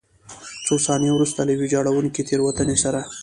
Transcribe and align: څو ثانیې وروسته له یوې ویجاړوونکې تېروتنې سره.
څو 0.65 0.73
ثانیې 0.85 1.11
وروسته 1.13 1.39
له 1.47 1.51
یوې 1.53 1.61
ویجاړوونکې 1.67 2.25
تېروتنې 2.29 2.77
سره. 2.83 2.99